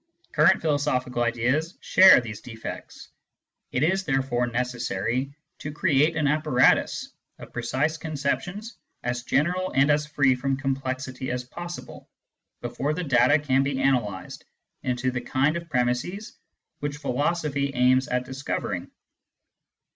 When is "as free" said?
9.91-10.33